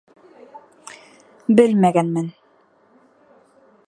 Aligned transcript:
Белмәгәнмен... 1.59 2.33